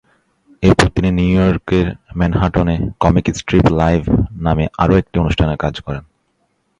[0.63, 1.87] এরপর তিনি নিউ ইয়র্কের
[2.17, 4.01] ম্যানহাটনে "কমিক স্ট্রিপ লাইভ"
[4.41, 6.03] নামে আরো একটি অনুষ্ঠান কাজ করেন।